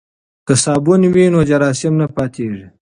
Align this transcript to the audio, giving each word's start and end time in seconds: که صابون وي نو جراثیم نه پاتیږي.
که 0.47 0.53
صابون 0.63 1.01
وي 1.13 1.25
نو 1.33 1.39
جراثیم 1.49 1.93
نه 2.01 2.07
پاتیږي. 2.15 2.65